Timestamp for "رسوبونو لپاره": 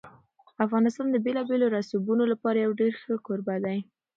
1.77-2.57